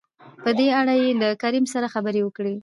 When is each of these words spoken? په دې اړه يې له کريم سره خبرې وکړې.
په 0.43 0.49
دې 0.57 0.67
اړه 0.79 0.93
يې 1.01 1.09
له 1.21 1.29
کريم 1.41 1.65
سره 1.73 1.91
خبرې 1.93 2.21
وکړې. 2.23 2.55